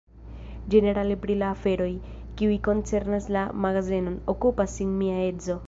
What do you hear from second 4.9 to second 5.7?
mia edzo.